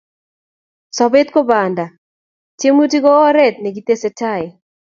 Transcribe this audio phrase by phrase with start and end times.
[0.97, 1.85] Sopet ko panda,
[2.59, 4.45] tiemutik ko oret ne kitese tai